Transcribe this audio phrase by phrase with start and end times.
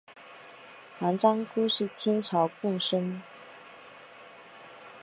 [1.01, 3.21] 王章枯是清朝贡生。